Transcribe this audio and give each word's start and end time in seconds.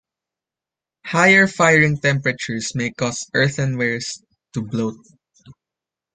Higher 1.05 1.45
firing 1.45 1.99
temperatures 1.99 2.73
may 2.73 2.89
cause 2.89 3.29
earthenware 3.35 3.99
to 4.53 4.61
bloat. 4.63 4.97